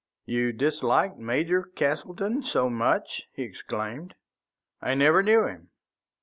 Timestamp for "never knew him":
4.95-5.69